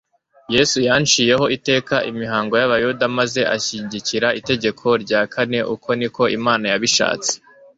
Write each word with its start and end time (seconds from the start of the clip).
Yesu 0.53 0.77
yacinyeho 0.87 1.45
iteka 1.57 1.95
imihango 2.09 2.53
y'abayuda 2.61 3.03
maze 3.17 3.41
ashyigikira 3.55 4.27
itegeko 4.39 4.87
rya 5.03 5.21
kane 5.33 5.59
uko 5.73 5.89
niko 5.99 6.23
Imana 6.37 6.65
yabishatse. 6.73 7.31